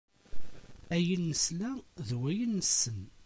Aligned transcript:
Ayen 0.95 1.23
nesla 1.31 1.71
d 2.07 2.09
wayen 2.19 2.51
nessen. 2.59 3.01